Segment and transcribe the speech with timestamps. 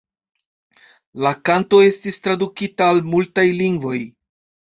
[1.25, 3.97] La kanto estis tradukita al multaj lingvoj.